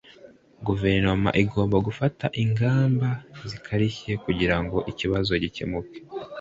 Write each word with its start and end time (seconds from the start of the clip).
guverinoma 0.67 1.29
igomba 1.43 1.77
gufata 1.87 2.25
ingamba 2.43 3.09
zikarishye 3.49 4.13
kugira 4.23 4.55
ngo 4.61 4.77
ikibazo 4.91 5.31
gikemuke 5.43 5.97